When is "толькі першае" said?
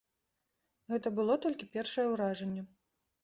1.45-2.05